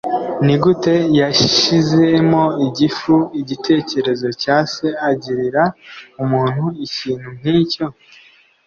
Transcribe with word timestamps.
Nigute 0.45 0.93
yashizemo 1.19 2.43
igifu 2.67 3.15
igitekerezo 3.41 4.27
cya 4.41 4.57
se 4.73 4.87
agirira 5.09 5.63
umuntu 6.23 6.63
ikintu 6.85 7.29
nkicyo? 7.39 7.85